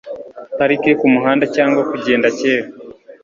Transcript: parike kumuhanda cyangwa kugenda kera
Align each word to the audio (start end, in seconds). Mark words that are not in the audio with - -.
parike 0.57 0.91
kumuhanda 0.99 1.45
cyangwa 1.55 1.81
kugenda 1.91 2.27
kera 2.37 2.67